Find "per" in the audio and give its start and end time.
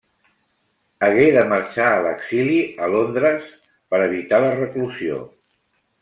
3.93-3.99